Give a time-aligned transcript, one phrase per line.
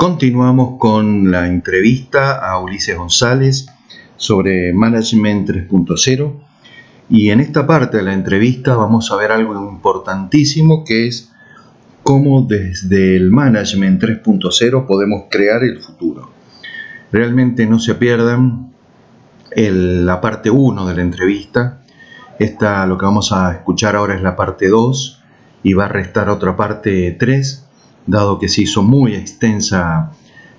[0.00, 3.66] Continuamos con la entrevista a Ulises González
[4.16, 6.32] sobre Management 3.0
[7.10, 11.30] y en esta parte de la entrevista vamos a ver algo importantísimo que es
[12.02, 16.30] cómo desde el Management 3.0 podemos crear el futuro.
[17.12, 18.72] Realmente no se pierdan
[19.54, 21.82] la parte 1 de la entrevista.
[22.38, 25.22] Esta, lo que vamos a escuchar ahora es la parte 2
[25.62, 27.66] y va a restar otra parte 3
[28.06, 30.12] dado que se hizo muy extensa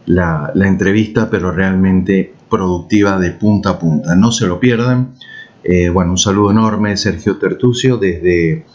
[0.05, 4.15] la, entrevista, pero realmente productiva de punta a punta.
[4.15, 5.13] No se lo pierdan.
[5.63, 8.65] Eh, bueno, un saludo enorme, Sergio Tertucio, desde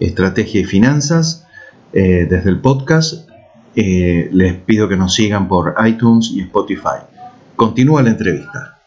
[0.00, 1.46] Estrategia y Finanzas,
[1.92, 3.28] eh, desde el podcast.
[3.74, 7.04] Eh, les pido que nos sigan por iTunes y Spotify.
[7.56, 8.80] Continúa la entrevista.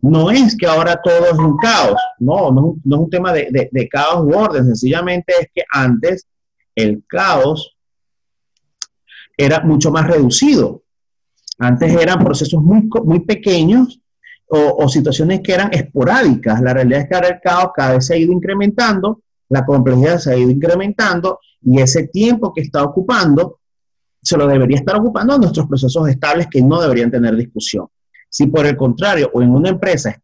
[0.00, 3.88] No es que ahora todo es un caos, no, no, es un tema de, de
[3.88, 6.26] caos u orden, sencillamente es que antes
[6.74, 7.76] el caos
[9.36, 10.82] era mucho más reducido.
[11.58, 14.00] Antes eran procesos muy, muy pequeños
[14.48, 16.60] o, situaciones que eran esporádicas.
[16.60, 20.32] La realidad es que el caos cada vez se ha ido incrementando, la complejidad se
[20.32, 23.60] ha ido incrementando y ese tiempo que está ocupando
[24.20, 27.86] se lo debería estar ocupando a nuestros procesos estables que no deberían tener discusión.
[28.28, 30.20] Si por el contrario, o en una empresa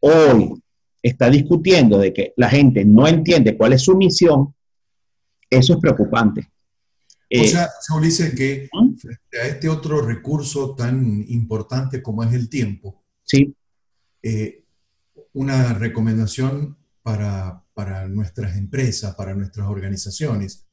[0.00, 0.54] hoy
[1.02, 4.54] está discutiendo de que la gente no entiende cuál es su misión,
[5.48, 6.50] eso es preocupante
[7.32, 8.96] o eh, sea, se dice que ¿Mm?
[8.96, 13.54] frente a este otro recurso tan importante como es el tiempo, sí.
[14.22, 14.64] Eh,
[15.32, 20.66] una recomendación para, para, nuestras empresas, para nuestras organizaciones,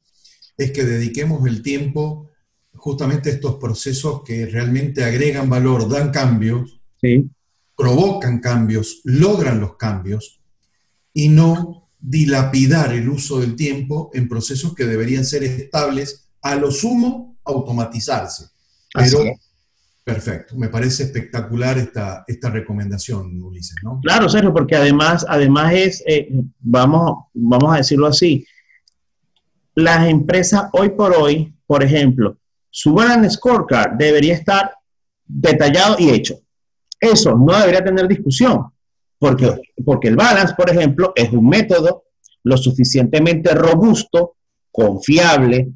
[0.58, 2.30] es que dediquemos el tiempo
[2.74, 6.82] justamente a estos procesos que realmente agregan valor, dan cambios,
[7.76, 10.42] provocan cambios, logran los cambios,
[11.14, 16.72] y no dilapidar el uso del tiempo en procesos que deberían ser estables a lo
[16.72, 18.46] sumo automatizarse.
[18.94, 19.20] Pero,
[20.04, 24.00] perfecto, me parece espectacular esta, esta recomendación, Ulises, ¿no?
[24.02, 28.46] Claro, Sergio, porque además, además es, eh, vamos, vamos a decirlo así,
[29.76, 32.38] las empresas hoy por hoy, por ejemplo,
[32.70, 34.74] su balance scorecard debería estar
[35.26, 36.40] detallado y hecho.
[37.00, 38.72] Eso no debería tener discusión,
[39.20, 42.06] porque, porque el balance, por ejemplo, es un método
[42.44, 44.36] lo suficientemente robusto,
[44.72, 45.70] confiable,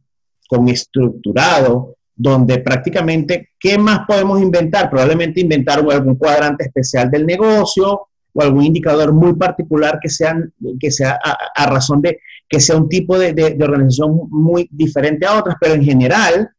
[0.51, 4.89] con estructurado, donde prácticamente, ¿qué más podemos inventar?
[4.89, 10.91] Probablemente inventar algún cuadrante especial del negocio o algún indicador muy particular que, sean, que
[10.91, 11.17] sea
[11.55, 12.19] a, razón de
[12.49, 16.49] que sea un tipo de, organización muy diferente a otras, pero en general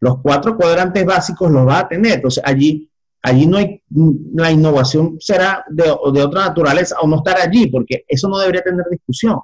[0.00, 2.14] los cuatro cuadrantes básicos los va a tener.
[2.14, 2.90] Entonces allí,
[3.22, 3.80] allí no hay,
[4.34, 8.62] la innovación será de, de otra naturaleza o no estar allí, porque eso no debería
[8.62, 9.38] tener discusión.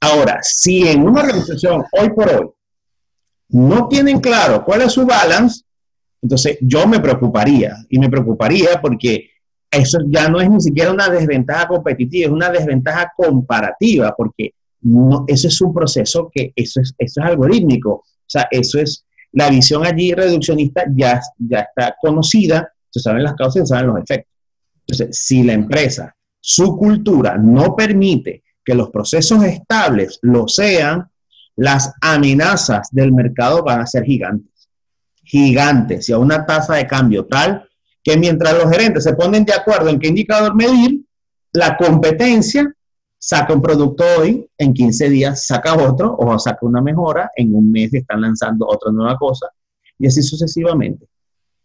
[0.00, 2.50] Ahora, si en una organización hoy por hoy
[3.52, 5.62] no tienen claro cuál es su balance,
[6.22, 9.30] entonces yo me preocuparía y me preocuparía porque
[9.70, 14.52] eso ya no es ni siquiera una desventaja competitiva, es una desventaja comparativa, porque
[15.26, 17.90] eso es un proceso que eso es, eso es algorítmico.
[17.90, 23.34] O sea, eso es, la visión allí reduccionista ya, ya está conocida, se saben las
[23.34, 24.34] causas y se saben los efectos.
[24.86, 31.08] Entonces, si la empresa, su cultura no permite que los procesos estables lo sean,
[31.60, 34.70] las amenazas del mercado van a ser gigantes,
[35.22, 37.68] gigantes, y a una tasa de cambio tal
[38.02, 41.04] que mientras los gerentes se ponen de acuerdo en qué indicador medir,
[41.52, 42.74] la competencia
[43.18, 47.70] saca un producto hoy, en 15 días saca otro, o saca una mejora, en un
[47.70, 49.48] mes están lanzando otra nueva cosa,
[49.98, 51.06] y así sucesivamente.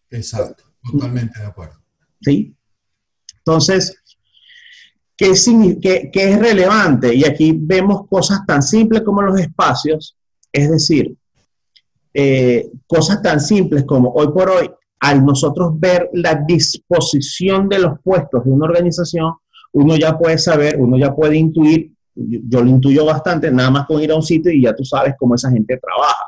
[0.09, 1.79] Exacto, totalmente de acuerdo.
[2.19, 2.53] Sí.
[3.37, 4.03] Entonces,
[5.17, 7.13] ¿Qué, es relevante?
[7.15, 10.17] Y aquí vemos cosas tan simples como los espacios,
[10.51, 11.15] es decir,
[12.13, 17.99] eh, cosas tan simples como hoy por hoy, al nosotros ver la disposición de los
[18.01, 19.33] puestos de una organización,
[19.73, 24.01] uno ya puede saber, uno ya puede intuir, yo, lo intuyo bastante, nada más con
[24.01, 26.23] ir a un sitio y ya tú sabes cómo esa gente trabaja.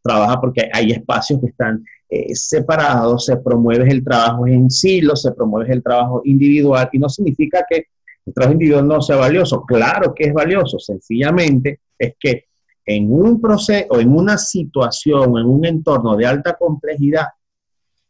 [0.00, 5.32] Trabaja porque hay espacios que están eh, separados, se promueve el trabajo en silo, se
[5.32, 7.86] promueve el trabajo individual y no significa que
[8.26, 9.64] el trabajo individual no sea valioso.
[9.64, 12.46] Claro que es valioso, sencillamente es que
[12.84, 17.26] en un proceso en una situación, en un entorno de alta complejidad,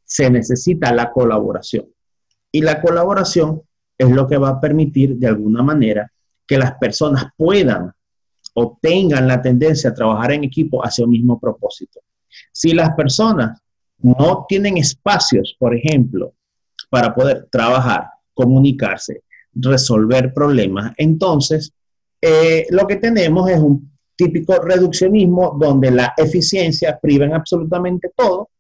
[0.05, 1.87] se necesita la colaboración.
[2.51, 3.63] Y la colaboración
[3.97, 6.11] es lo que va a permitir de alguna manera
[6.47, 7.93] que las personas puedan
[8.55, 12.01] o tengan la tendencia a trabajar en equipo hacia un mismo propósito.
[12.53, 13.61] Si las personas
[13.99, 16.35] no tienen espacios, por ejemplo,
[16.91, 19.23] para poder trabajar, comunicarse,
[19.55, 20.93] resolver problemas.
[20.97, 21.73] Entonces,
[22.21, 28.51] eh, lo que tenemos es un típico reduccionismo donde la eficiencia priva en absolutamente todo,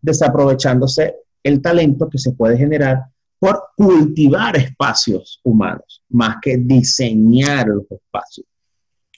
[0.00, 3.04] desaprovechándose el talento que se puede generar
[3.38, 8.46] por cultivar espacios humanos, más que diseñar los espacios.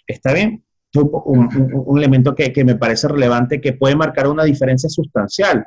[0.06, 0.62] ¿Está bien?
[0.94, 5.65] Un, elemento que, que, me parece relevante que puede marcar una diferencia sustancial.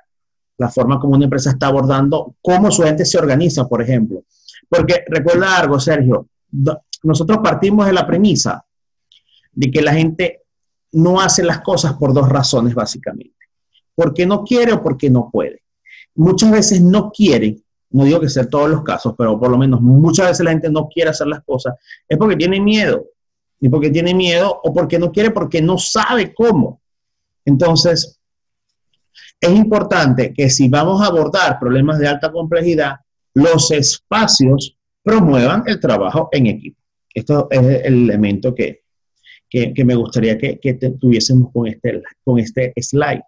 [0.58, 4.24] La forma como una empresa está abordando cómo su gente se organiza, por ejemplo.
[4.76, 6.28] Porque recuerda algo, Sergio,
[7.04, 8.64] nosotros partimos de la premisa
[9.52, 10.42] de que la gente
[10.94, 13.36] no hace las cosas por dos razones, básicamente.
[13.96, 15.62] Porque no quiere o porque no puede.
[16.16, 19.80] Muchas veces no quiere no digo que sea todos los casos, pero por lo menos
[19.80, 21.76] muchas veces la gente no quiere hacer las cosas,
[22.10, 23.06] es porque tiene miedo.
[23.60, 26.82] Y porque tiene miedo o porque no quiere, porque no sabe cómo.
[27.46, 28.20] Entonces,
[29.40, 32.96] es importante que si vamos a abordar problemas de alta complejidad,
[33.34, 36.80] los espacios promuevan el trabajo en equipo.
[37.14, 38.82] Esto es el elemento que,
[39.84, 43.24] me gustaría que, tuviésemos con este, con este slide.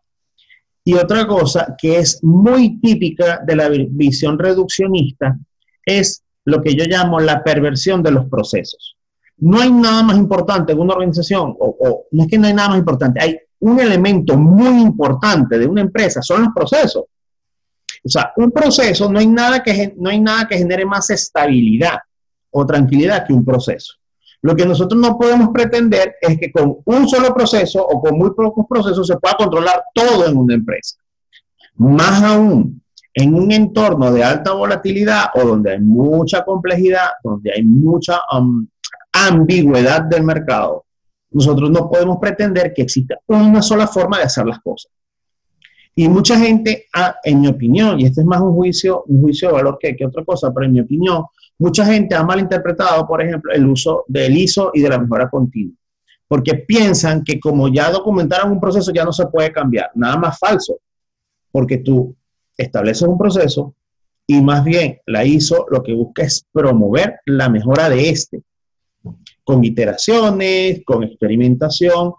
[0.83, 5.37] Y otra cosa que es muy típica de la visión reduccionista
[5.85, 8.95] es lo que yo llamo la perversión de los procesos.
[9.37, 12.69] No hay nada más importante en una organización, o, no es que no hay nada
[12.69, 17.05] más importante, hay un elemento muy importante de una empresa, son los procesos.
[18.05, 21.97] O sea, un proceso no hay nada que, no hay nada que genere más estabilidad
[22.51, 23.93] o tranquilidad que un proceso.
[24.43, 28.29] Lo que nosotros no podemos pretender es que con un solo proceso o con muy
[28.35, 30.97] pocos procesos se pueda controlar todo en una empresa.
[31.77, 32.79] Más aún,
[33.11, 38.67] en un entorno de alta volatilidad o donde hay mucha complejidad, donde hay mucha um,
[39.13, 40.85] ambigüedad del mercado,
[41.31, 44.91] nosotros no podemos pretender que exista una sola forma de hacer las cosas.
[45.95, 49.47] Y mucha gente, ah, en mi opinión, y este es más un juicio, un juicio
[49.47, 51.23] de valor que, que otra cosa, pero en mi opinión,
[51.57, 55.75] Mucha gente ha malinterpretado, por ejemplo, el uso del ISO y de la mejora continua,
[56.27, 59.91] porque piensan que como ya documentaron un proceso ya no se puede cambiar.
[59.95, 60.79] Nada más falso,
[61.51, 62.13] porque tú
[62.57, 63.73] estableces un proceso
[64.27, 68.41] y más bien la ISO lo que busca es promover la mejora de este,
[69.45, 72.15] con iteraciones, con experimentación,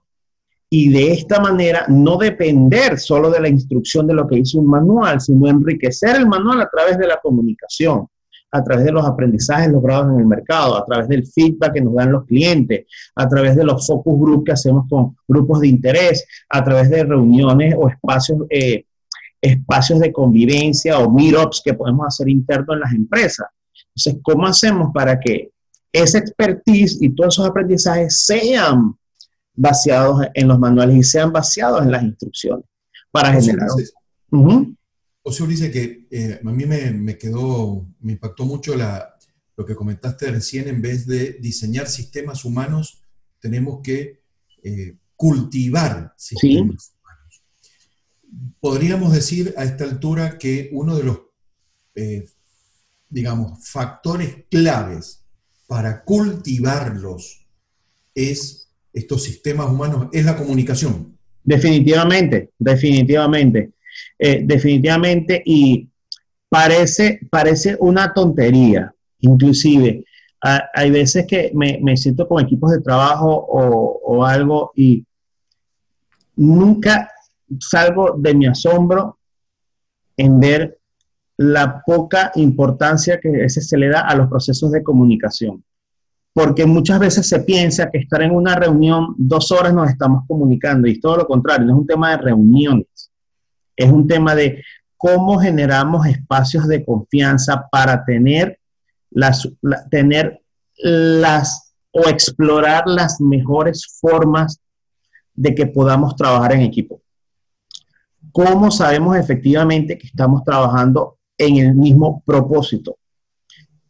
[0.68, 4.66] y de esta manera no depender solo de la instrucción de lo que hizo un
[4.66, 8.08] manual, sino enriquecer el manual a través de la comunicación
[8.56, 11.94] a través de los aprendizajes logrados en el mercado, a través del feedback que nos
[11.94, 16.26] dan los clientes, a través de los focus group que hacemos con grupos de interés,
[16.48, 18.84] a través de reuniones o espacios, eh,
[19.40, 23.46] espacios de convivencia o meetups que podemos hacer internos en las empresas.
[23.94, 25.50] Entonces, ¿cómo hacemos para que
[25.92, 28.94] esa expertise y todos esos aprendizajes sean
[29.56, 32.64] vaciados en los manuales y sean vaciados en las instrucciones
[33.10, 33.68] para generar...
[35.22, 40.68] José dice que eh, a mí me, quedó, me impactó mucho lo que comentaste recién,
[40.68, 43.02] en vez de diseñar sistemas humanos,
[43.40, 44.22] tenemos que
[44.62, 47.42] eh, cultivar sistemas humanos.
[48.60, 51.18] Podríamos decir a esta altura que uno de los,
[51.96, 52.28] eh,
[53.08, 55.24] digamos, factores claves
[55.66, 57.48] para cultivarlos
[58.14, 58.65] es
[58.96, 61.18] estos sistemas humanos, es la comunicación.
[61.44, 63.72] Definitivamente, definitivamente.
[64.18, 65.86] Eh, definitivamente, y
[66.48, 70.04] parece, parece una tontería, inclusive.
[70.40, 75.04] hay veces que me, siento con equipos de trabajo o, algo y
[76.36, 77.10] nunca
[77.58, 79.18] salgo de mi asombro
[80.16, 80.78] en ver
[81.36, 85.62] la poca importancia que se le da a los procesos de comunicación.
[86.36, 90.86] Porque muchas veces se piensa que estar en una reunión dos horas nos estamos comunicando
[90.86, 93.10] y es todo lo contrario, no es un tema de reuniones
[93.76, 94.64] es un tema de
[94.96, 98.58] cómo generamos espacios de confianza para tener
[99.10, 99.48] las,
[99.90, 100.40] tener
[100.78, 104.60] las o explorar las mejores formas
[105.34, 107.00] de que podamos trabajar en equipo.
[108.32, 112.98] ¿Cómo sabemos efectivamente que estamos trabajando en el mismo propósito?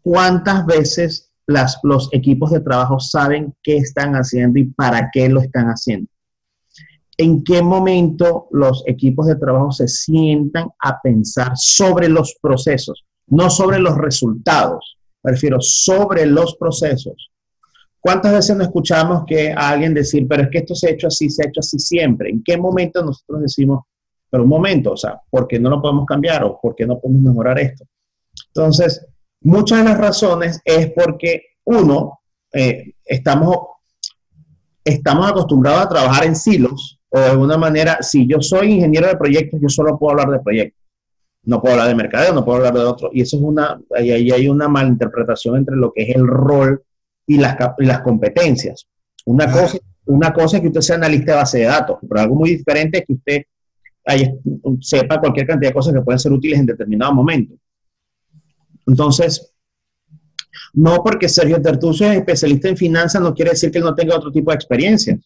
[0.03, 5.41] ¿Cuántas veces las, los equipos de trabajo saben qué están haciendo y para qué lo
[5.41, 6.09] están haciendo?
[7.19, 13.49] en qué momento los equipos de trabajo se sientan a pensar sobre los procesos, no
[13.49, 17.31] sobre los resultados, prefiero sobre los procesos.
[18.01, 21.09] ¿Cuántas veces no escuchamos que a alguien decir, pero es que esto se ha hecho
[21.09, 22.31] así, se ha hecho así siempre?
[22.31, 23.85] ¿En qué momento nosotros decimos,
[24.31, 27.01] pero un momento, o sea, ¿por qué no lo podemos cambiar o por qué no
[27.01, 27.85] podemos mejorar esto?
[28.49, 29.05] Entonces,
[29.43, 32.21] muchas de las razones es porque, uno,
[32.53, 33.59] eh, estamos,
[34.85, 39.17] estamos acostumbrados a trabajar en silos o de alguna manera, si yo soy ingeniero de
[39.17, 40.83] proyectos, yo solo puedo hablar de proyectos.
[41.45, 43.11] No puedo hablar de mercadeo, no puedo hablar de otro.
[43.13, 46.83] Y eso es una, ahí, hay una malinterpretación entre lo que es el rol
[47.27, 48.87] y las, las competencias.
[49.25, 52.35] Una, cosa, una cosa es que usted sea analista de base de datos, pero algo
[52.35, 53.43] muy diferente es que usted
[54.81, 57.55] sepa cualquier cantidad de cosas que pueden ser útiles en determinado momento.
[58.87, 59.53] Entonces,
[60.73, 64.17] no porque Sergio Tertucio es especialista en finanzas no quiere decir que él no tenga
[64.17, 65.21] otro tipo de experiencias.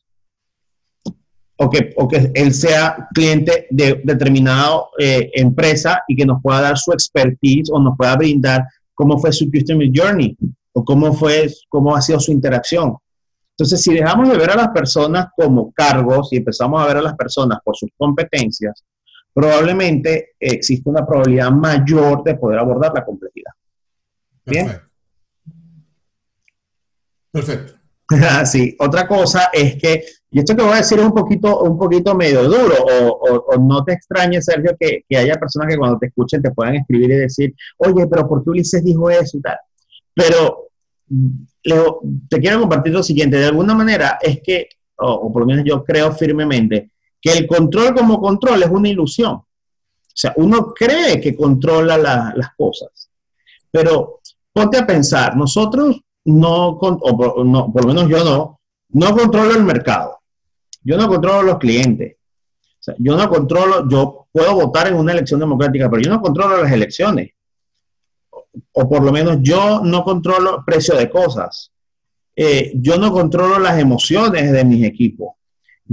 [1.56, 6.62] O que, o que él sea cliente de determinada eh, empresa y que nos pueda
[6.62, 8.64] dar su expertise o nos pueda brindar
[8.94, 10.36] cómo fue su customer journey
[10.72, 12.96] o cómo, fue, cómo ha sido su interacción.
[13.50, 17.02] Entonces, si dejamos de ver a las personas como cargos y empezamos a ver a
[17.02, 18.82] las personas por sus competencias,
[19.32, 23.52] probablemente existe una probabilidad mayor de poder abordar la complejidad.
[24.44, 24.68] ¿Bien?
[27.32, 27.74] Perfecto.
[28.44, 31.78] sí, otra cosa es que, y esto que voy a decir es un poquito, un
[31.78, 36.06] poquito medio duro, o, no te extrañe, Sergio, que, que, haya personas que cuando te
[36.06, 39.58] escuchen te puedan escribir y decir, oye, pero ¿por qué Ulises dijo eso y tal?
[40.14, 40.70] Pero
[41.62, 45.64] Leo, te quiero compartir lo siguiente, de alguna manera es que, o, por lo menos
[45.64, 46.90] yo creo firmemente,
[47.20, 49.32] que el control como control es una ilusión.
[49.32, 49.46] O
[50.12, 53.10] sea, uno cree que controla las cosas,
[53.70, 54.20] pero
[54.52, 58.60] ponte a pensar, nosotros no, o por lo menos yo no,
[58.90, 60.20] no controlo el mercado.
[60.82, 62.16] Yo no controlo los clientes.
[62.98, 66.72] yo no controlo, yo puedo votar en una elección democrática, pero yo no controlo las
[66.72, 67.30] elecciones.
[68.72, 71.70] O, por lo menos yo no controlo precio de cosas.
[72.34, 75.34] Eh, yo no controlo las emociones de mis equipos.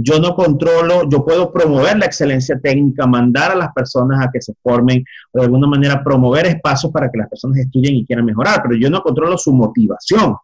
[0.00, 4.40] Yo no controlo, yo puedo promover la excelencia técnica, mandar a las personas a que
[4.40, 8.24] se formen, o de alguna manera promover espacios para que las personas estudien y quieran
[8.24, 10.36] mejorar, pero yo no controlo su motivación.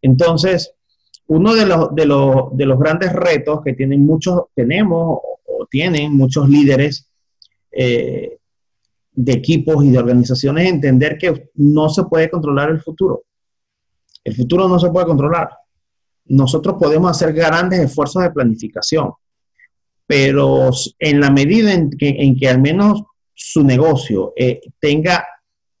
[0.00, 0.72] Entonces,
[1.26, 6.16] uno de los, de los, de los grandes retos que tienen muchos, tenemos o, tienen
[6.16, 7.10] muchos líderes
[7.72, 8.38] eh,
[9.10, 13.24] de equipos y de organizaciones es entender que no se puede controlar el futuro.
[14.22, 15.50] El futuro no se puede controlar
[16.28, 19.12] nosotros podemos hacer grandes esfuerzos de planificación,
[20.06, 23.02] pero en la medida en que, al menos
[23.34, 25.26] su negocio eh, tenga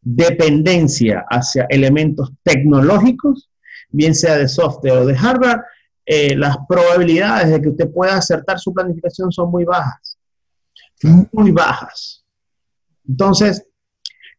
[0.00, 3.50] dependencia hacia elementos tecnológicos,
[3.90, 5.62] bien sea de software o de hardware,
[6.04, 10.18] eh, las probabilidades de que usted pueda acertar su planificación son muy bajas.
[11.32, 12.24] Muy bajas.
[13.06, 13.67] Entonces,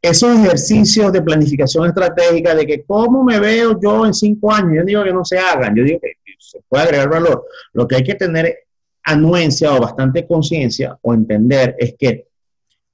[0.01, 4.83] esos ejercicios de planificación estratégica, de que cómo me veo yo en cinco años, yo
[4.85, 7.45] digo que no se hagan, yo digo que se puede agregar valor.
[7.73, 8.67] Lo que hay que tener
[9.03, 12.27] anuencia o bastante conciencia o entender es que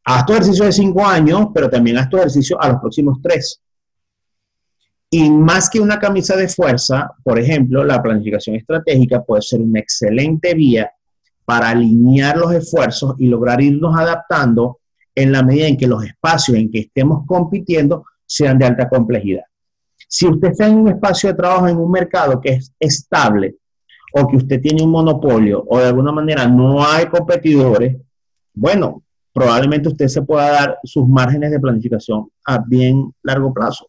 [0.05, 3.61] haz tu ejercicio de cinco años, pero también haz tu ejercicio a los próximos tres.
[5.09, 9.79] Y más que una camisa de fuerza, por ejemplo, la planificación estratégica puede ser una
[9.79, 10.91] excelente vía
[11.45, 14.79] para alinear los esfuerzos y lograr irnos adaptando
[15.15, 19.43] en la medida en que los espacios en que estemos compitiendo sean de alta complejidad.
[20.07, 23.55] Si usted está en un espacio de trabajo, en un mercado que es estable,
[24.13, 27.97] o que usted tiene un monopolio, o de alguna manera no hay competidores,
[28.53, 29.03] bueno,
[29.33, 33.87] probablemente usted se pueda dar sus márgenes de planificación a bien largo plazo.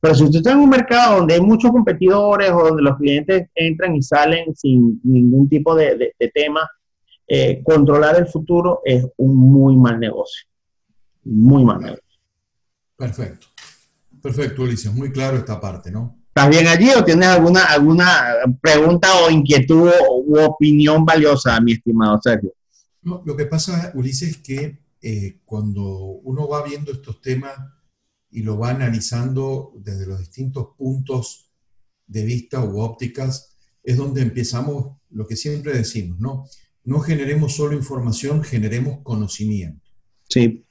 [0.00, 3.48] Pero si usted está en un mercado donde hay muchos competidores o donde los clientes
[3.54, 6.68] entran y salen sin ningún tipo de, tema,
[7.26, 10.46] eh, controlar el futuro es un muy mal negocio
[11.24, 12.00] muy mal.
[12.96, 13.46] Perfecto.
[14.24, 14.92] Perfecto, Ulises.
[14.92, 16.24] Muy claro esta parte, ¿no?
[16.28, 18.24] ¿Estás bien allí o tienes alguna, alguna
[18.60, 19.90] pregunta o inquietud
[20.24, 22.54] u opinión valiosa, mi estimado Sergio?
[23.02, 27.52] No, lo que pasa, Ulises, es que eh, cuando uno va viendo estos temas
[28.30, 31.52] y lo va analizando desde los distintos puntos
[32.06, 36.46] de vista u ópticas, es donde empezamos lo que siempre decimos, ¿no?
[36.84, 39.90] No generemos solo información, generemos conocimiento.
[40.28, 40.64] Sí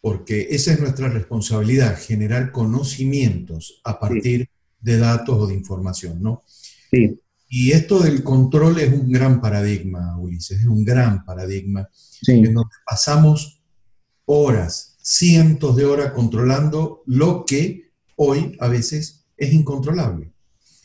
[0.00, 4.48] porque esa es nuestra responsabilidad, generar conocimientos a partir
[4.80, 6.44] de datos o de información, ¿no?
[6.90, 7.18] Sí.
[7.48, 11.88] Y esto del control es un gran paradigma, Ulises, es un gran paradigma,
[12.26, 13.62] en donde pasamos
[14.26, 20.30] horas, cientos de horas controlando lo que hoy a veces es incontrolable.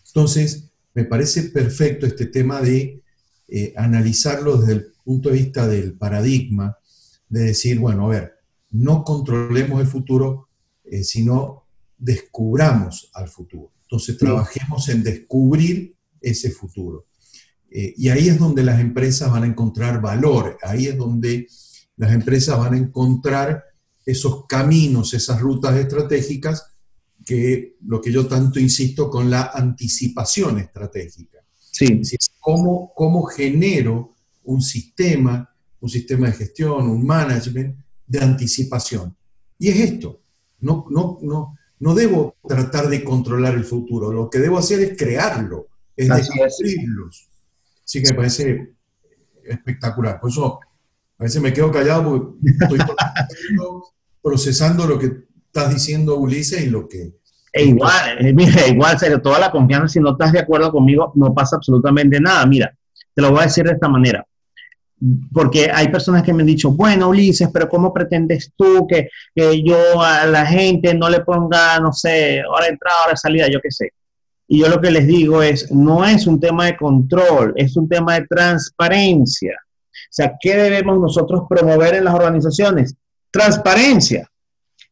[0.08, 3.02] Entonces, me parece perfecto este tema de
[3.50, 6.78] eh, analizarlo desde el punto de vista del paradigma,
[7.28, 8.33] de decir, bueno, a ver,
[8.74, 10.50] no controlemos el futuro,
[10.84, 11.64] eh, sino
[11.98, 13.72] descubramos al futuro.
[13.84, 17.06] Entonces trabajemos en descubrir ese futuro.
[17.70, 21.48] Eh, y ahí es donde las empresas van a encontrar valor, ahí es donde
[21.98, 23.64] las empresas van a encontrar
[24.06, 26.66] esos caminos, esas rutas estratégicas,
[27.24, 31.40] que lo que yo tanto insisto con la anticipación estratégica.
[31.72, 32.02] Sí.
[32.40, 35.50] ¿Cómo, cómo genero un sistema,
[35.80, 39.16] un sistema de gestión, un management de anticipación.
[39.58, 40.22] Y es esto,
[40.60, 44.98] no, no, no, no debo tratar de controlar el futuro, lo que debo hacer es
[44.98, 47.30] crearlo, es descubrirlos.
[47.84, 48.74] Así que me parece
[49.44, 50.20] espectacular.
[50.20, 50.60] Por eso
[51.18, 52.80] A veces me quedo callado porque estoy
[54.22, 57.16] procesando lo que estás diciendo, Ulises, y lo que...
[57.52, 61.12] E igual, eh, mira, igual, serio, toda la confianza, si no estás de acuerdo conmigo,
[61.16, 62.46] no pasa absolutamente nada.
[62.48, 62.76] Mira,
[63.14, 64.26] te lo voy a decir de esta manera.
[65.34, 69.62] Porque hay personas que me han dicho, bueno, Ulises, pero ¿cómo pretendes tú que, que
[69.64, 73.48] yo a la gente no le ponga, no sé, hora de entrada, hora de salida,
[73.50, 73.92] yo qué sé?
[74.48, 77.90] Y yo lo que les digo es, no es un tema de control, es un
[77.90, 79.56] tema de transparencia.
[79.60, 82.96] O sea, ¿qué debemos nosotros promover en las organizaciones?
[83.32, 84.30] Transparencia.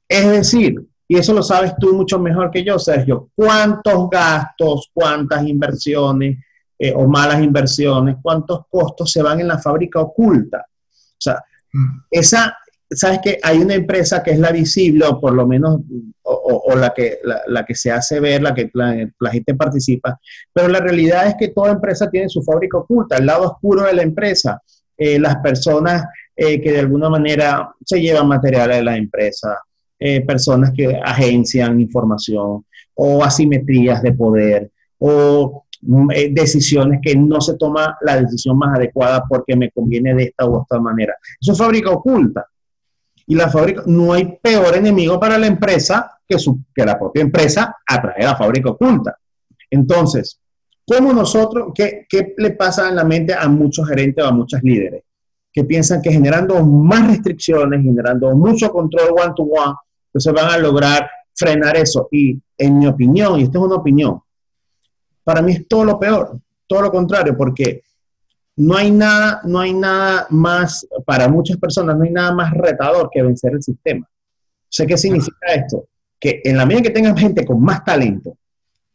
[0.08, 5.46] Es decir, y eso lo sabes tú mucho mejor que yo, Sergio, cuántos gastos, cuántas
[5.46, 6.38] inversiones
[6.84, 10.66] eh, o malas inversiones, cuántos costos se van en la fábrica oculta.
[10.68, 11.36] O sea,
[11.72, 12.00] mm.
[12.10, 12.58] esa,
[12.90, 15.82] sabes que hay una empresa que es la visible, o por lo menos,
[16.24, 20.20] o, la, que, la, que se hace ver, la que la, gente participa,
[20.52, 23.94] pero la realidad es que toda empresa tiene su fábrica oculta, el lado oscuro de
[23.94, 24.60] la empresa,
[24.98, 26.04] eh, las personas
[26.36, 29.56] eh, que de alguna manera se llevan materiales de la empresa,
[30.00, 37.98] eh, personas que agencian información, o asimetrías de poder, o decisiones que no se toma
[38.02, 41.16] la decisión más adecuada porque me conviene de esta u otra manera.
[41.40, 42.46] Eso es fábrica oculta
[43.32, 47.22] y la fábrica, no hay peor enemigo para la empresa que, su, que la propia
[47.22, 49.18] empresa atraer a la fábrica oculta.
[49.70, 50.40] Entonces,
[50.86, 54.62] ¿cómo nosotros, qué, qué le pasa en la mente a muchos gerentes o a muchos
[54.64, 55.04] líderes?
[55.54, 59.76] Que piensan que generando más restricciones, generando mucho control one-to-one,
[60.14, 62.08] se van a lograr frenar eso.
[62.12, 64.20] Y en mi opinión, y esta es una opinión,
[65.24, 67.84] para mí es todo lo peor, todo lo contrario, porque
[68.58, 73.10] no hay nada, no hay nada más, para muchas personas, no hay nada más retador
[73.12, 74.08] que vencer el sistema.
[74.70, 75.86] ¿Sé qué significa esto?
[76.20, 78.38] Que en la medida que tengas gente con más talento,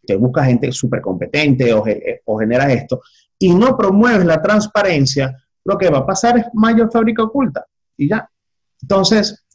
[0.07, 1.85] que busca gente súper competente o,
[2.25, 3.01] o generas esto,
[3.39, 7.67] y no promueves la transparencia, lo que va a pasar es mayor fábrica oculta.
[7.97, 8.29] Y ya.
[8.81, 9.46] Entonces,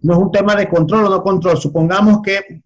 [0.00, 1.56] no es un tema de control o no control.
[1.58, 2.62] Supongamos que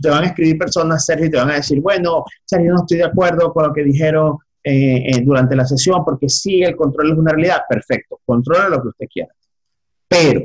[0.00, 2.98] te van a escribir personas, Sergio, y te van a decir, bueno, Sergio, no estoy
[2.98, 7.12] de acuerdo con lo que dijeron eh, eh, durante la sesión, porque sí, el control
[7.12, 9.34] es una realidad, perfecto, controla lo que usted quiera.
[10.08, 10.42] Pero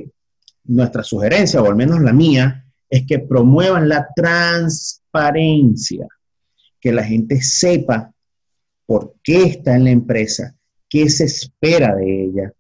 [0.66, 6.08] nuestra sugerencia, o al menos la mía, es que promuevan la transparencia,
[6.80, 8.12] que la gente sepa
[8.86, 10.56] por qué está en la empresa,
[10.90, 12.52] qué se espera de ella,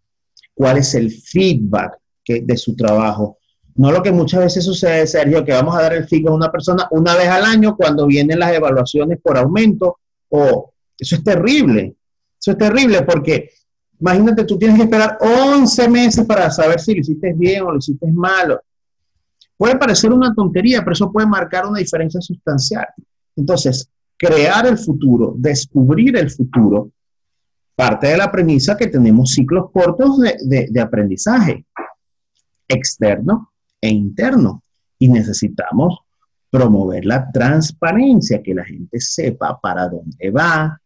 [0.53, 3.39] cuál es el feedback de su trabajo.
[3.77, 6.51] No lo que muchas veces sucede, Sergio, que vamos a dar el feedback a una
[6.51, 11.95] persona una vez al año cuando vienen las evaluaciones por aumento o eso es terrible.
[12.41, 13.51] Eso es terrible porque
[13.99, 17.77] imagínate, tú tienes que esperar 11 meses para saber si lo hiciste bien o lo
[17.77, 18.59] hiciste mal.
[19.55, 22.87] Puede parecer una tontería, pero eso puede marcar una diferencia sustancial.
[23.35, 23.87] Entonces,
[24.17, 26.89] crear el futuro, descubrir el futuro,
[27.75, 31.63] parte de la premisa que tenemos ciclos cortos de, de aprendizaje,
[32.67, 34.63] externo e interno.
[34.99, 35.99] Y necesitamos
[36.49, 40.79] promover la transparencia, que la gente sepa para dónde va,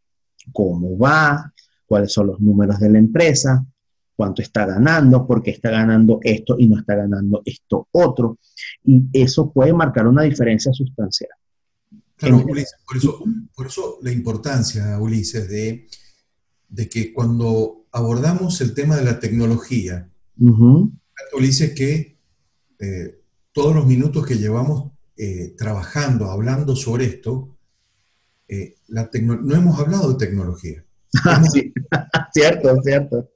[0.51, 1.53] cómo va,
[1.85, 3.65] cuáles son los números de la empresa,
[4.15, 8.39] cuánto está ganando, por qué está ganando esto y no está ganando esto otro.
[8.83, 11.31] Y eso puede marcar una diferencia sustancial.
[12.15, 12.75] Claro, Ulises,
[13.55, 15.87] por eso, la importancia, Ulises, de,
[16.69, 20.07] de, que cuando abordamos el tema de la tecnología,
[21.33, 22.10] Ulises, que
[22.81, 27.55] eh, todos los minutos que llevamos eh, trabajando, hablando sobre esto,
[28.47, 30.83] eh, no hemos hablado de tecnología.
[32.33, 33.29] cierto, cierto.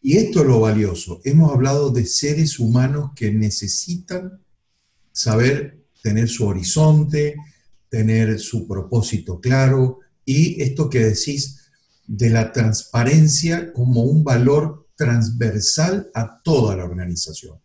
[0.00, 1.20] Y esto es lo valioso.
[1.24, 4.40] Hemos hablado de seres humanos que necesitan
[5.12, 7.36] saber tener su horizonte,
[7.88, 11.70] tener su propósito claro y esto que decís
[12.06, 17.60] de la transparencia como un valor transversal a toda la organización.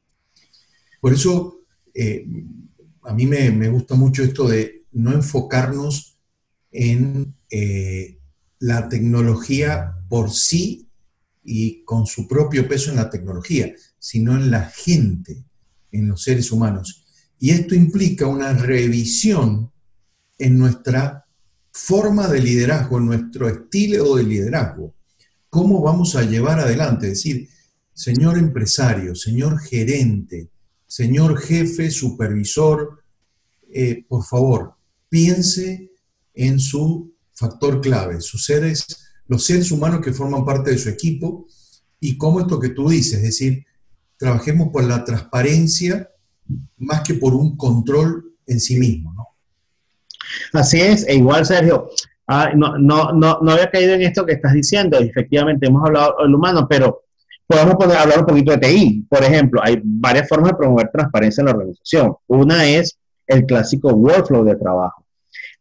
[0.99, 1.61] Por eso
[1.93, 2.25] eh,
[3.03, 6.17] a mí me, gusta mucho esto de no enfocarnos
[6.71, 8.17] en eh,
[8.59, 10.87] la tecnología por sí
[11.43, 15.45] y con su propio peso en la tecnología, sino en la gente,
[15.91, 17.05] en los seres humanos.
[17.39, 19.71] Y esto implica una revisión
[20.37, 21.25] en nuestra
[21.71, 24.93] forma de liderazgo, en nuestro estilo de liderazgo.
[25.49, 27.07] ¿Cómo vamos a llevar adelante?
[27.07, 27.49] Es decir,
[27.93, 30.49] señor empresario, señor gerente,
[30.87, 33.03] señor jefe, supervisor,
[33.73, 34.75] eh, por favor,
[35.09, 35.91] piense
[36.33, 38.85] en su factor clave, sus seres,
[39.27, 41.45] los seres humanos que forman parte de su equipo
[41.99, 43.65] y cómo esto que tú dices, es decir,
[44.17, 46.09] trabajemos por la transparencia
[46.77, 49.13] más que por un control en sí mismo.
[50.53, 51.89] Así es, e igual Sergio,
[52.55, 56.33] no, no, no, no había caído en esto que estás diciendo, efectivamente hemos hablado del
[56.33, 57.03] humano, pero
[57.47, 59.05] podemos poner, hablar un poquito de TI.
[59.09, 62.15] Por ejemplo, hay varias formas de promover transparencia en la organización.
[62.27, 65.03] Una es el clásico workflow de trabajo.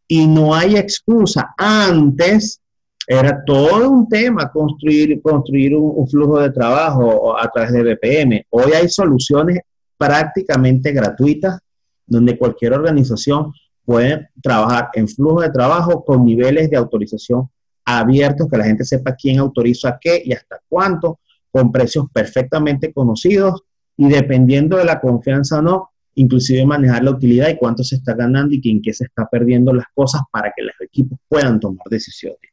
[0.08, 1.54] Y no hay excusa.
[1.56, 2.60] Antes
[3.06, 8.46] era todo un tema construir, construir un, flujo de trabajo a través de BPM.
[8.50, 9.60] Hoy hay soluciones
[9.96, 11.58] prácticamente gratuitas
[12.06, 13.52] donde cualquier organización
[13.84, 17.48] puede trabajar en flujo de trabajo con niveles de autorización
[17.84, 21.20] abiertos, que la gente sepa quién autoriza qué y hasta cuánto,
[21.50, 23.62] con precios perfectamente conocidos
[23.96, 28.54] y dependiendo de la confianza no, inclusive manejar la utilidad y cuánto se está ganando
[28.54, 32.50] y en qué se está perdiendo las cosas para que los equipos puedan tomar decisiones.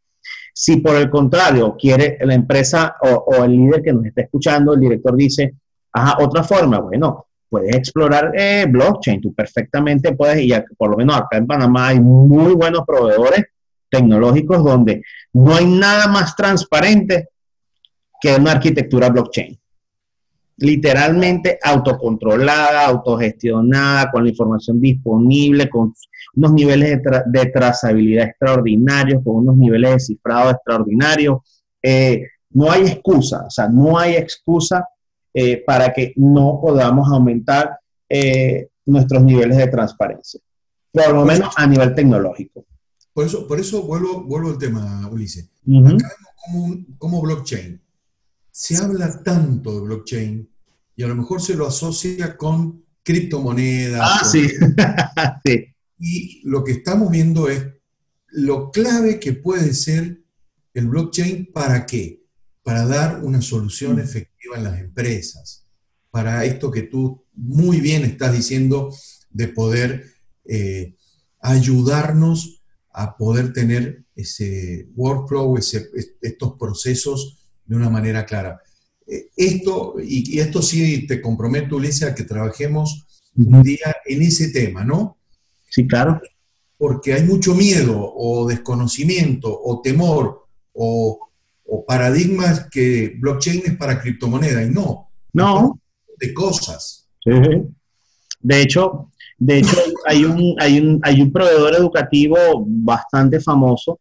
[0.54, 4.80] Si por el contrario quiere la empresa o, el líder que nos está escuchando, el
[4.80, 5.56] director dice,
[5.92, 11.18] ajá, otra forma, bueno, puedes explorar eh, blockchain, tú perfectamente puedes, y por lo menos
[11.18, 13.46] acá en Panamá hay muy buenos proveedores
[13.90, 15.04] tecnológicos donde
[15.34, 17.30] no hay nada más transparente
[18.24, 19.60] que una arquitectura blockchain.
[20.60, 25.94] Literalmente autocontrolada, autogestionada, con la información disponible, con
[26.36, 31.40] unos niveles de, trazabilidad extraordinarios, con unos niveles de cifrado extraordinarios.
[31.82, 34.88] Eh, no hay excusa, o sea, no hay excusa
[35.34, 40.40] eh, para que no podamos aumentar eh, nuestros niveles de transparencia,
[40.94, 42.64] por lo menos a nivel tecnológico.
[43.12, 45.50] Por eso, por eso vuelvo, vuelvo al tema, Ulises.
[45.68, 46.08] Acá
[46.48, 47.84] vemos como blockchain
[48.54, 50.50] se habla tanto de blockchain
[50.96, 54.02] y a lo mejor se lo asocia con criptomonedas.
[54.04, 54.30] Ah,
[55.44, 55.66] sí.
[55.98, 57.66] Y lo que estamos viendo es
[58.28, 60.22] lo clave que puede ser
[60.76, 62.22] el blockchain para qué?
[62.62, 64.00] Para dar una solución mm.
[64.00, 65.66] efectiva en las empresas,
[66.12, 68.96] para esto que tú muy bien estás diciendo
[69.32, 70.06] de poder
[70.46, 70.96] eh,
[71.39, 72.62] ayudarnos
[72.92, 77.43] a poder tener ese workflow, estos procesos
[77.74, 78.62] de una manera clara.
[79.08, 83.06] Eh, esto, y, esto sí te comprometo, Ulises, a que trabajemos
[83.36, 85.18] un día en ese tema, ¿no?
[85.70, 86.22] Sí, claro.
[86.78, 91.20] Porque hay mucho miedo o desconocimiento o temor o,
[91.88, 95.10] paradigmas que blockchain es para criptomonedas y no.
[95.34, 95.80] No.
[96.20, 97.08] De cosas.
[97.24, 97.32] Sí.
[98.40, 99.10] De hecho,
[99.40, 104.00] de hecho hay, un, hay, un, hay un proveedor educativo bastante famoso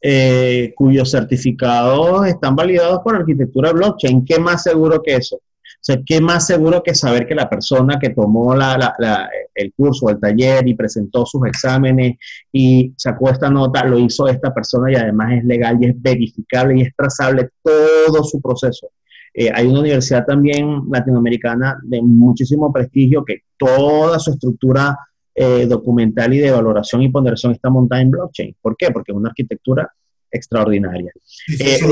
[0.00, 4.24] eh, cuyos certificados están validados por arquitectura blockchain.
[4.24, 5.36] ¿Qué más seguro que eso?
[5.36, 10.18] O sea, ¿qué más seguro que saber que la persona que tomó el curso el
[10.18, 12.16] taller y presentó sus exámenes
[12.52, 16.78] y sacó esta nota, lo hizo esta persona y además es legal y es verificable
[16.78, 18.90] y es trazable todo su proceso?
[19.32, 24.96] Eh, hay una universidad también latinoamericana de muchísimo prestigio que toda su estructura
[25.40, 28.56] eh, documental y de valoración y ponderación está montada en blockchain.
[28.60, 28.90] ¿Por qué?
[28.90, 29.88] Porque es una arquitectura
[30.32, 31.12] extraordinaria.
[31.46, 31.88] eso eh,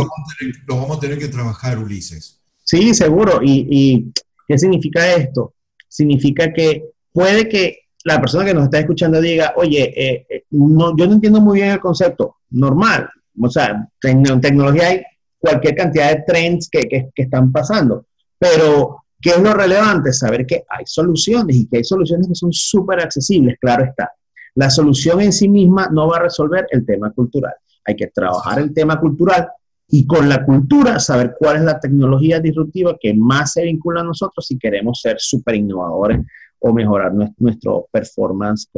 [0.67, 2.43] lo, vamos a tener que trabajar, Ulises.
[2.65, 3.39] Sí, seguro.
[3.41, 4.13] ¿Y,
[4.49, 5.55] qué significa esto?
[5.87, 11.07] Significa que puede que la persona que nos está escuchando diga, oye, eh, no, yo
[11.07, 12.39] no entiendo muy bien el concepto.
[12.51, 13.09] Normal.
[13.41, 15.03] O sea, en tecnología hay
[15.39, 18.07] cualquier cantidad de trends que, que, que están pasando.
[18.41, 20.13] Pero ¿Qué es lo relevante?
[20.13, 24.11] Saber que hay soluciones y que hay soluciones que son súper accesibles, claro está.
[24.55, 27.55] La solución en sí misma no va a resolver el tema cultural.
[27.85, 29.49] Hay que trabajar el tema cultural
[29.89, 34.05] y con la cultura saber cuál es la tecnología disruptiva que más se vincula a
[34.05, 36.21] nosotros si queremos ser súper innovadores
[36.59, 38.69] o mejorar nuestro, performance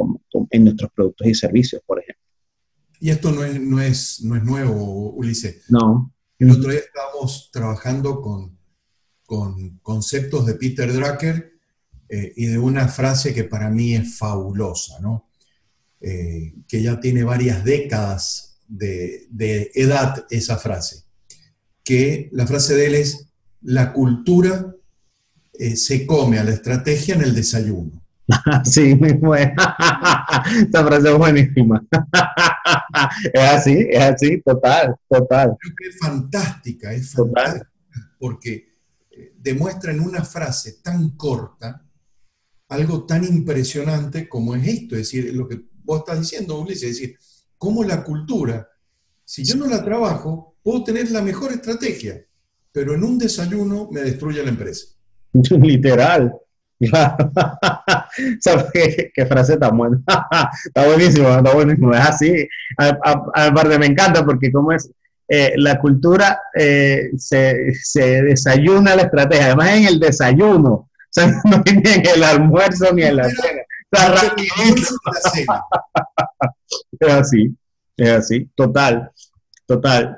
[0.51, 2.23] en nuestros productos y servicios, por ejemplo.
[2.99, 5.63] Y esto no es, no es, no es nuevo, Ulises.
[5.69, 6.13] No.
[6.37, 8.58] El otro día estábamos trabajando con
[9.29, 11.53] con conceptos de Peter Drucker
[12.09, 15.29] eh, y de una frase que para mí es fabulosa, ¿no?
[16.01, 19.27] Eh, que ya tiene varias décadas de,
[19.75, 21.03] edad esa frase,
[21.83, 23.27] que la frase de él es,
[23.61, 24.73] la cultura
[25.53, 28.01] eh, se come a la estrategia en el desayuno.
[28.63, 29.53] Sí, muy buena.
[30.59, 31.85] Esta frase es buenísima.
[33.33, 35.55] Es así, es así, total, total.
[35.59, 37.69] Creo que es fantástica, es fantástica,
[38.19, 38.68] porque
[39.37, 41.85] demuestra en una frase tan corta
[42.69, 46.99] algo tan impresionante como es esto, es decir, lo que vos estás diciendo, Ulises, es
[46.99, 47.17] decir,
[47.57, 48.67] cómo la cultura,
[49.25, 52.23] si yo no la trabajo, puedo tener la mejor estrategia,
[52.71, 54.87] pero en un desayuno me destruye la empresa.
[55.33, 56.33] Literal.
[58.39, 58.65] ¿Sabes
[59.13, 60.01] qué, frase tan buena?
[60.65, 61.93] está buenísimo, está buenísimo.
[61.93, 62.47] Es así.
[62.77, 64.89] Aparte, me encanta porque como es,
[65.31, 71.63] eh, la cultura eh, se, desayuna la estrategia, además en el desayuno, o sea, no
[71.65, 73.61] ni en el almuerzo ni en la cena.
[76.99, 77.55] es así,
[77.95, 79.11] es así, total,
[79.67, 80.17] total.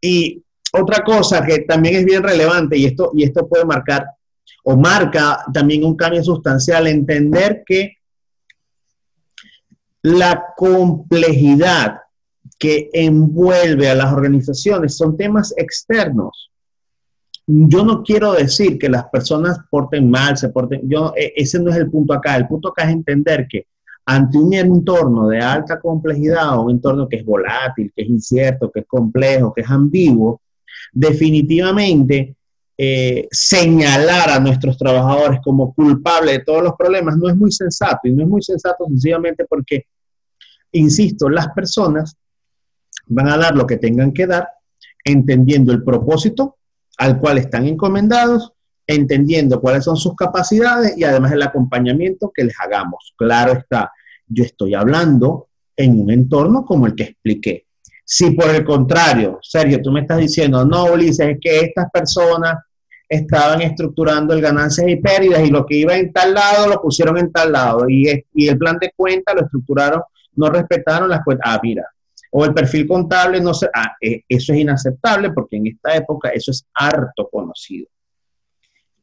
[0.00, 4.06] Y otra cosa que también es bien relevante y esto, y esto puede marcar
[4.64, 7.96] o marca también un cambio sustancial, entender que
[10.02, 11.98] la complejidad
[12.62, 16.52] que envuelve a las organizaciones son temas externos.
[17.44, 21.70] Yo no quiero decir que las personas porten mal, se porten, yo, e, ese no
[21.70, 22.36] es el punto acá.
[22.36, 23.66] El punto acá es entender que
[24.06, 28.80] ante un entorno de alta complejidad un entorno que es volátil, que es incierto, que
[28.80, 30.40] es complejo, que es ambiguo,
[30.92, 32.36] definitivamente
[32.78, 38.02] eh, señalar a nuestros trabajadores como culpables de todos los problemas no es muy sensato.
[38.04, 39.86] Y no es muy sensato sencillamente porque,
[40.70, 42.16] insisto, las personas
[43.12, 44.48] van a dar lo que tengan que dar,
[45.04, 46.56] entendiendo el propósito
[46.98, 48.52] al cual están encomendados,
[48.86, 53.14] entendiendo cuáles son sus capacidades y además el acompañamiento que les hagamos.
[53.16, 53.90] Claro está,
[54.26, 57.66] yo estoy hablando en un entorno como el que expliqué.
[58.04, 62.56] Si por el contrario, Sergio, tú me estás diciendo, no, Ulises, es que estas personas
[63.08, 67.18] estaban estructurando el ganancias y pérdidas y lo que iba en tal lado lo pusieron
[67.18, 70.02] en tal lado y, y el plan de cuenta lo estructuraron,
[70.34, 71.46] no respetaron las cuentas.
[71.48, 71.84] Ah, mira,
[72.34, 76.30] o el perfil contable, no sé, ah, eh, eso es inaceptable porque en esta época
[76.30, 77.88] eso es harto conocido.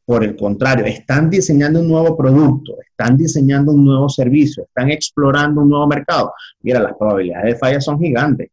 [0.04, 5.60] Por el contrario, están diseñando un nuevo producto, están diseñando un nuevo servicio, están explorando
[5.60, 6.32] un nuevo mercado.
[6.60, 8.50] Mira, las probabilidades de falla son gigantes,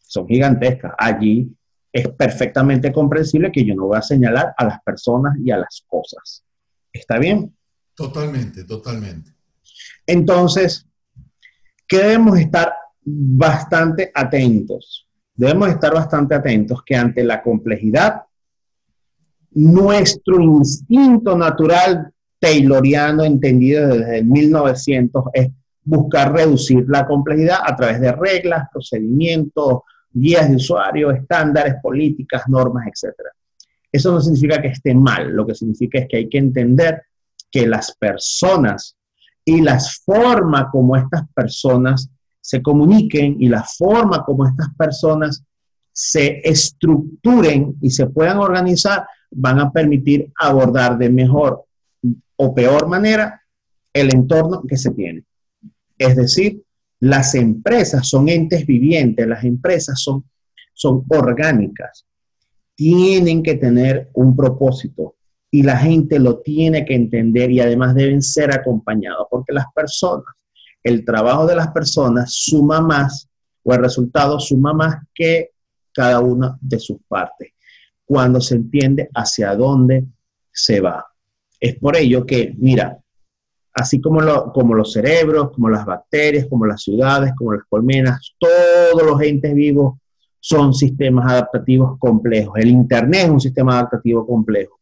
[0.00, 0.92] son gigantescas.
[0.98, 1.48] Allí
[1.92, 5.84] es perfectamente comprensible que yo no voy a señalar a las personas y a las
[5.86, 6.42] cosas.
[6.92, 7.54] ¿Está bien?
[7.94, 9.30] Totalmente, totalmente.
[10.04, 10.84] Entonces,
[11.86, 12.72] ¿qué debemos estar
[13.06, 15.08] bastante atentos.
[15.34, 18.22] Debemos estar bastante atentos que ante la complejidad,
[19.52, 25.50] nuestro instinto natural tayloriano, entendido desde 1900, es
[25.84, 32.86] buscar reducir la complejidad a través de reglas, procedimientos, guías de usuario, estándares, políticas, normas,
[32.88, 33.14] etc.
[33.92, 37.02] Eso no significa que esté mal, lo que significa es que hay que entender
[37.50, 38.96] que las personas
[39.44, 42.10] y las formas como estas personas
[42.46, 45.42] se comuniquen y la forma como estas personas
[45.92, 51.64] se estructuren y se puedan organizar van a permitir abordar de mejor
[52.36, 53.42] o peor manera
[53.92, 55.24] el entorno que se tiene.
[55.98, 56.62] Es decir,
[57.00, 60.22] las empresas son entes vivientes, las empresas son,
[60.72, 62.06] son orgánicas,
[62.76, 65.16] tienen que tener un propósito
[65.50, 70.35] y la gente lo tiene que entender y además deben ser acompañados porque las personas
[70.86, 73.28] el trabajo de las personas suma más
[73.64, 75.50] o el resultado suma más que
[75.92, 77.54] cada una de sus partes,
[78.04, 80.04] cuando se entiende hacia dónde
[80.52, 81.04] se va.
[81.58, 82.96] Es por ello que, mira,
[83.74, 89.20] así como, los cerebros, como las bacterias, como las ciudades, como las colmenas, todos los
[89.22, 89.98] entes vivos
[90.38, 92.54] son sistemas adaptativos complejos.
[92.58, 94.78] El Internet es un sistema adaptativo complejo.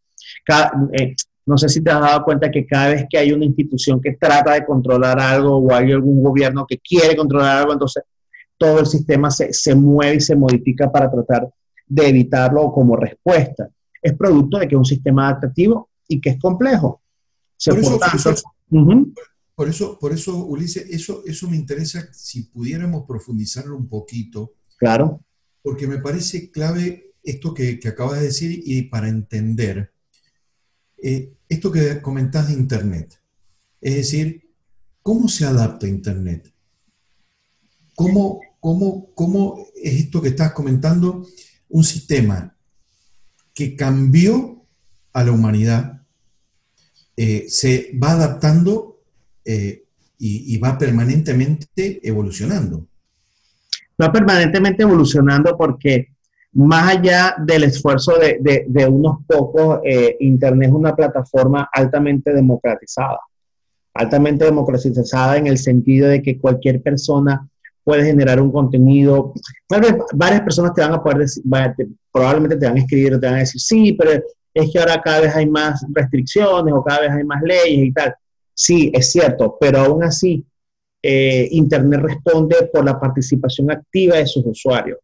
[0.93, 1.15] Eh,
[1.47, 4.13] no sé si te has dado cuenta que cada vez que hay una institución que
[4.13, 8.05] trata de controlar algo o hay algún gobierno que quiere controlar algo, entonces
[8.57, 11.49] todo el sistema se, mueve y se modifica para tratar
[11.87, 13.69] de evitarlo como respuesta.
[14.01, 17.03] Es producto de que es un sistema adaptativo y que es complejo.
[19.55, 24.55] por, eso, por, eso, Ulises, eso, eso me interesa si pudiéramos profundizar un poquito.
[24.79, 25.21] Claro.
[25.63, 29.94] Porque me parece clave esto que, que acabas de decir y para entender
[31.03, 33.21] eh, esto que comentás de Internet,
[33.81, 34.51] es decir,
[35.03, 36.53] ¿cómo se adapta Internet?
[37.95, 41.27] ¿Cómo, cómo, cómo es esto que estás comentando?
[41.69, 42.57] Un sistema
[43.53, 44.65] que cambió
[45.13, 46.03] a la humanidad,
[47.17, 49.01] eh, se va adaptando
[49.45, 49.85] eh,
[50.19, 52.89] y, y va permanentemente evolucionando.
[54.01, 56.14] Va permanentemente evolucionando porque
[56.55, 63.19] más allá del esfuerzo de, unos pocos, eh, Internet es una plataforma altamente democratizada,
[63.93, 67.49] altamente democratizada en el sentido de que cualquier persona
[67.83, 69.35] puede generar un contenido.
[70.15, 71.43] varias personas te van a poder decir,
[72.13, 74.23] probablemente te van a escribir, te van a decir, sí, pero
[74.55, 77.93] es que ahora cada vez hay más restricciones o cada vez hay más leyes y
[77.93, 78.15] tal.
[78.55, 80.45] Sí, es cierto, pero aún así,
[81.03, 84.99] eh, Internet responde por la participación activa de sus usuarios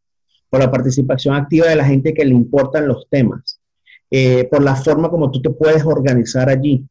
[0.51, 3.61] por la participación activa de la gente que le importan los temas,
[4.11, 6.85] eh, por la forma como tú te puedes organizar allí.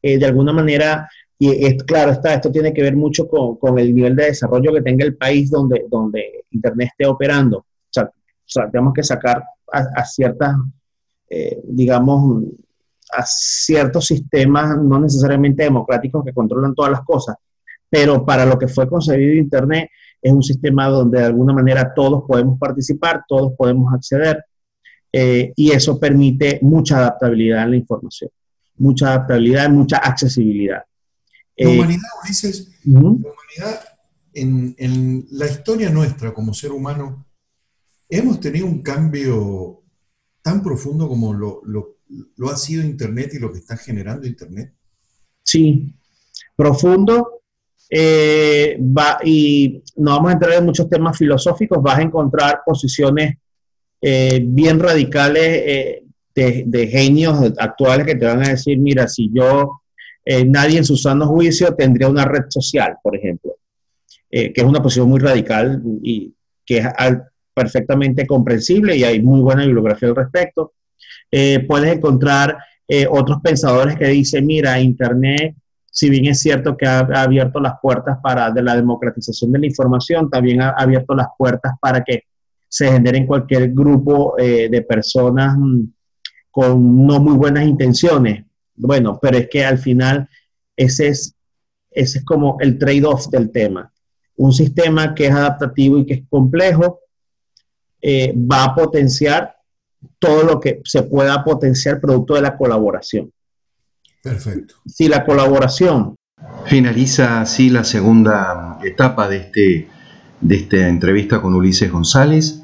[0.00, 3.78] Eh, de alguna manera, y es, claro, está, esto tiene que ver mucho con, con,
[3.78, 7.58] el nivel de desarrollo que tenga el país donde, donde Internet esté operando.
[7.58, 7.64] O
[8.52, 10.54] sea, tenemos que sacar a, ciertas,
[11.30, 12.44] eh, digamos,
[13.12, 17.36] a ciertos sistemas no necesariamente democráticos que controlan todas las cosas,
[17.88, 19.88] pero para lo que fue concebido Internet,
[20.22, 24.44] es un sistema donde de alguna manera todos podemos participar, todos podemos acceder
[25.12, 28.30] eh, y eso permite mucha adaptabilidad en la información,
[28.76, 30.84] mucha adaptabilidad, mucha accesibilidad.
[31.56, 33.80] La eh, humanidad, Ulises, la humanidad
[34.32, 37.26] en, en, la historia nuestra como ser humano,
[38.08, 39.82] hemos tenido un cambio
[40.40, 41.98] tan profundo como lo, lo,
[42.36, 44.72] lo ha sido Internet y lo que está generando Internet.
[45.42, 45.94] Sí,
[46.56, 47.31] profundo.
[47.94, 48.78] Eh,
[49.22, 53.34] y no vamos a entrar en muchos temas filosóficos, vas a encontrar posiciones
[54.00, 59.82] eh, bien radicales eh, de, genios actuales que te van a decir, mira, si yo,
[60.46, 63.56] nadie en su sano juicio tendría una red social, por ejemplo,
[64.30, 66.32] que es una posición muy radical y
[66.64, 66.86] que es
[67.52, 70.72] perfectamente comprensible y hay muy buena bibliografía al respecto.
[71.68, 72.56] puedes encontrar
[73.10, 75.56] otros pensadores que dicen, mira, Internet
[75.94, 79.66] si bien es cierto que ha, abierto las puertas para de la democratización de la
[79.66, 82.24] información, también ha, abierto las puertas para que
[82.66, 85.82] se generen cualquier grupo eh, de personas mm,
[86.50, 88.46] con no muy buenas intenciones.
[88.74, 90.26] Bueno, pero es que al final
[90.74, 91.34] ese es,
[91.90, 93.92] ese es como el trade-off del tema.
[94.36, 97.00] Un sistema que es adaptativo y que es complejo
[98.00, 99.56] eh, va a potenciar
[100.18, 103.30] todo lo que se pueda potenciar producto de la colaboración.
[104.22, 104.76] Perfecto.
[104.86, 106.16] Si la colaboración.
[106.66, 109.88] Finaliza así la segunda etapa de, este,
[110.40, 112.62] de esta entrevista con Ulises González.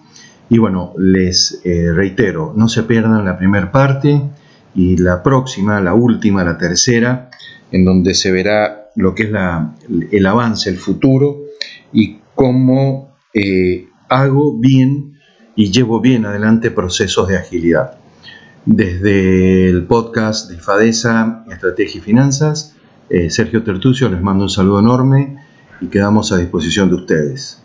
[0.48, 4.20] Y bueno, les eh, reitero, no se pierdan la primera parte
[4.74, 7.30] y la próxima, la última, la tercera,
[7.70, 9.74] en donde se verá lo que es la,
[10.10, 11.42] el avance, el futuro
[11.92, 15.18] y cómo eh, hago bien
[15.54, 17.98] y llevo bien adelante procesos de agilidad.
[18.66, 22.74] Desde el podcast de FADESA, Estrategia y Finanzas,
[23.08, 25.38] eh, Sergio Tertucio les mando un saludo enorme
[25.80, 27.62] y quedamos a disposición de ustedes.